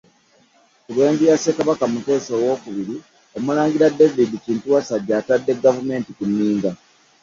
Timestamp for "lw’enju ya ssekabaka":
0.93-1.85